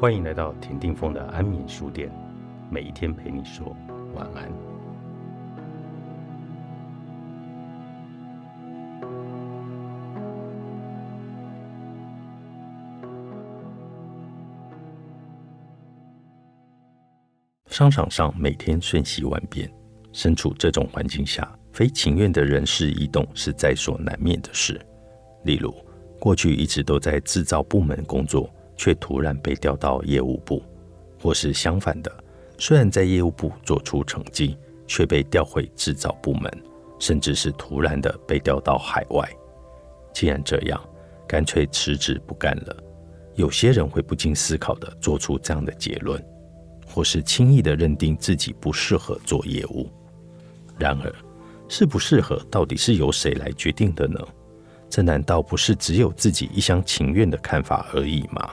[0.00, 2.10] 欢迎来到田定峰的安眠书店，
[2.70, 3.76] 每一天陪你说
[4.14, 4.50] 晚安。
[17.66, 19.70] 商场上每天瞬息万变，
[20.14, 24.80] 身处这种环境下，非情愿的人事异动是在所难免的事。
[25.44, 25.74] 例如，
[26.18, 28.48] 过去一直都在制造部门工作。
[28.80, 30.62] 却突然被调到业务部，
[31.20, 32.10] 或是相反的，
[32.56, 36.50] 虽然在业务部做出成绩，却被调回制造部门，
[36.98, 39.28] 甚至是突然的被调到海外。
[40.14, 40.82] 既然这样，
[41.28, 42.74] 干脆辞职不干了。
[43.34, 46.18] 有些人会不经思考的做出这样的结论，
[46.86, 49.90] 或是轻易的认定自己不适合做业务。
[50.78, 51.14] 然而，
[51.68, 54.18] 适不适合到底是由谁来决定的呢？
[54.88, 58.50] 这难道不是只有自己一厢情愿的看法而已吗？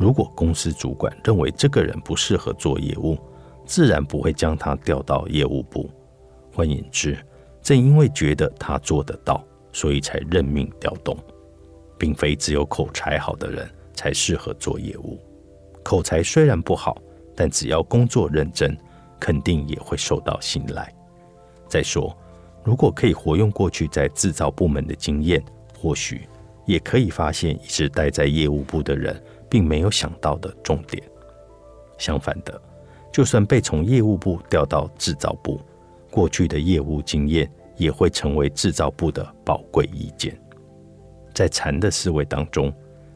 [0.00, 3.18] 如果公司主管认为这个人不适合做业务，
[3.66, 5.90] 自然不会将他调到业务部。
[6.54, 7.18] 换言之，
[7.60, 11.14] 正因为觉得他做得到，所以才任命调动，
[11.98, 15.20] 并非只有口才好的人才适合做业务。
[15.82, 16.96] 口才虽然不好，
[17.36, 18.74] 但只要工作认真，
[19.20, 20.90] 肯定也会受到信赖。
[21.68, 22.16] 再说，
[22.64, 25.44] 如果可以活用过去在制造部门的经验，
[25.78, 26.26] 或许
[26.70, 29.20] 也可以发现一直待在业务部的人。
[29.50, 31.02] 并没有想到的重点。
[31.98, 32.62] 相反的，
[33.12, 35.60] 就算被从业务部调到制造部，
[36.08, 40.40] 过去的业务经验也会成为制造部的宝贵意见。
[41.34, 42.72] 在禅的思维当中，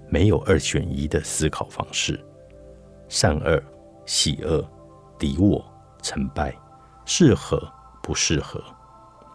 [0.08, 2.20] 没有二选一的思考方式，
[3.08, 3.62] 善恶、
[4.04, 4.68] 喜恶、
[5.16, 5.64] 敌我、
[6.02, 6.52] 成败、
[7.06, 7.62] 适合
[8.02, 8.60] 不适合，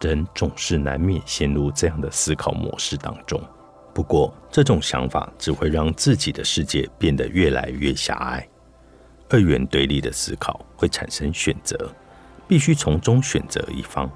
[0.02, 3.40] 人总是难免陷入这样的思考模式当中。
[3.92, 8.46] 不过，这种想法只会让自己的世界变得越来越狭隘。
[9.28, 11.92] 二元对立的思考会产生选择，
[12.48, 14.10] 必须从中选择一方。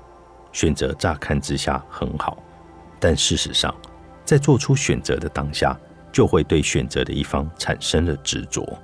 [0.53, 2.41] 选择乍看之下很好，
[3.01, 3.75] 但事实上，
[4.25, 5.77] 在做出选择的当下，
[6.13, 8.79] 就会对选择的一方产生了执着。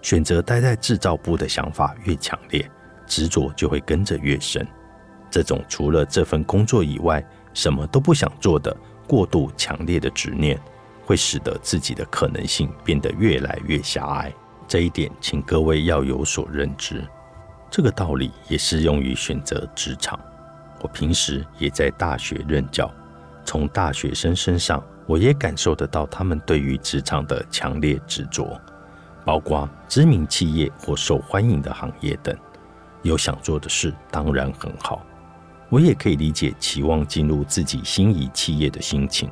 [0.00, 2.70] 选择待在制造部的想法越强烈，
[3.06, 4.66] 执着就会跟着越深。
[5.30, 8.74] 这种除了这份工作以外什么都不想做的。
[9.06, 10.60] 过度强烈的执念
[11.04, 14.32] 会使得自己的可能性变得越来越狭隘，
[14.66, 17.04] 这一点请各位要有所认知。
[17.70, 20.18] 这个道理也适用于选择职场。
[20.80, 22.90] 我平时也在大学任教，
[23.44, 28.60] 从大学生身上，我也感受得到他们对于职场的强烈执着，
[29.24, 32.36] 包括知名企业或受欢迎的行业等。
[33.02, 35.04] 有想做的事，当然很好。
[35.74, 39.28] 我也可以理解期望进入自己心仪企业的心情，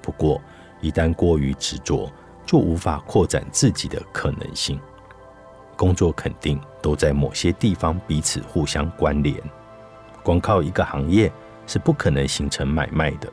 [0.00, 0.40] 不过
[0.80, 2.10] 一旦过于执着，
[2.46, 4.80] 就无法扩展自己的可能性。
[5.76, 9.38] 工作肯定都在某些地方彼此互相关联，
[10.22, 11.30] 光靠一个行业
[11.66, 13.30] 是不可能形成买卖的。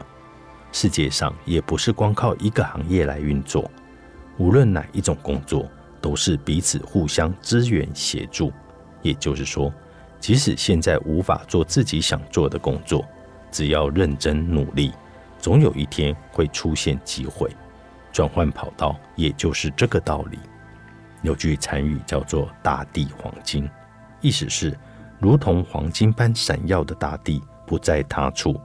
[0.73, 3.71] 世界上也不是光靠一个行业来运作，
[4.37, 5.65] 无论哪一种工作，
[6.01, 8.51] 都是彼此互相支援协助。
[9.01, 9.73] 也就是说。
[10.25, 13.05] 即使现在无法做自己想做的工作，
[13.51, 14.91] 只要认真努力，
[15.37, 17.47] 总有一天会出现机会
[18.11, 18.99] 转换跑道。
[19.15, 20.39] 也就是这个道理。
[21.21, 23.69] 有句禅语叫做“大地黄金”，
[24.19, 24.75] 意思是
[25.19, 28.59] 如同黄金般闪耀的大地不在他处，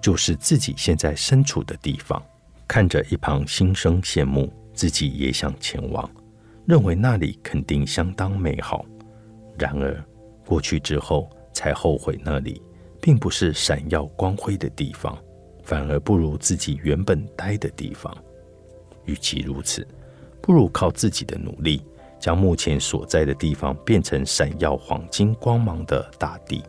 [0.00, 2.22] 就是自己现在身处的地方。
[2.66, 6.10] 看着一旁心生羡慕，自己也想前往，
[6.64, 8.86] 认为那里肯定相当美好。
[9.58, 10.02] 然而。
[10.46, 12.60] 过去之后才后悔，那里
[13.00, 15.16] 并不是闪耀光辉的地方，
[15.62, 18.14] 反而不如自己原本待的地方。
[19.04, 19.86] 与其如此，
[20.40, 21.82] 不如靠自己的努力，
[22.18, 26.62] 将目前所在的地方变成闪耀黄金光芒的大地，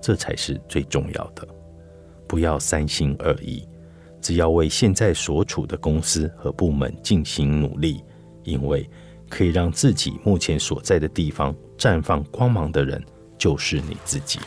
[0.00, 1.46] 这才是最重要的。
[2.26, 3.66] 不要三心二意，
[4.20, 8.02] 只要为现在所处的公司和部门进行努力，
[8.44, 8.88] 因为。
[9.30, 13.02] 可以让自己目前所在的地方绽放光芒的人，
[13.38, 14.38] 就是你自己。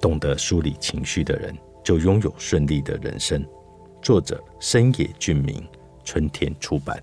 [0.00, 3.42] 懂得梳理情绪的人，就拥有顺利的人生。
[4.02, 5.66] 作者：深野俊明，
[6.04, 7.02] 春天出版。